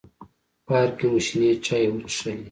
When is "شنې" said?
1.27-1.49